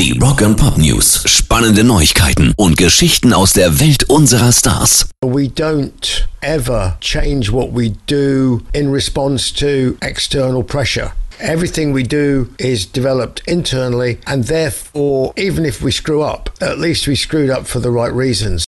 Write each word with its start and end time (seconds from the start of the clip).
Die 0.00 0.18
Rock 0.18 0.40
and 0.40 0.56
Pop 0.56 0.78
News. 0.78 1.22
Spannende 1.26 1.84
Neuigkeiten 1.84 2.54
und 2.56 2.78
Geschichten 2.78 3.34
aus 3.34 3.52
der 3.52 3.80
Welt 3.80 4.04
unserer 4.08 4.50
Stars. 4.50 5.04
We 5.22 5.42
don't 5.42 6.24
ever 6.40 6.96
change 7.00 7.52
what 7.52 7.74
we 7.74 7.90
do 8.06 8.62
in 8.72 8.90
response 8.90 9.52
to 9.52 9.98
external 10.00 10.62
pressure. 10.62 11.12
Everything 11.38 11.92
we 11.92 12.02
do 12.02 12.48
is 12.58 12.86
developed 12.86 13.42
internally, 13.46 14.18
and 14.26 14.44
therefore, 14.44 15.34
even 15.36 15.66
if 15.66 15.82
we 15.82 15.90
screw 15.90 16.22
up, 16.22 16.48
at 16.62 16.78
least 16.78 17.06
we 17.06 17.14
screwed 17.14 17.50
up 17.50 17.66
for 17.66 17.80
the 17.80 17.90
right 17.90 18.12
reasons. 18.12 18.64